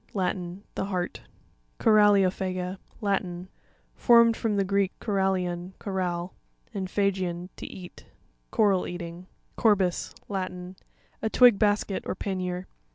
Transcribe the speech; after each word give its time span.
—Latin. 0.15 0.63
The 0.73 0.85
heart. 0.85 1.21
Cora. 1.77 2.05
opHaca.— 2.05 2.79
Latin. 3.01 3.49
Formed 3.93 4.35
from 4.35 4.55
the 4.55 4.63
Greek, 4.63 4.91
korallion, 4.99 5.73
coral, 5.77 6.33
and 6.73 6.87
phagein, 6.87 7.49
to 7.57 7.67
eat. 7.67 8.07
Coral 8.49 8.87
eating. 8.87 9.27
Cor'sis.— 9.59 10.15
Latin. 10.27 10.75
A 11.21 11.29
twig 11.29 11.59
basket, 11.59 12.01
or 12.07 12.15
pannier. 12.15 12.65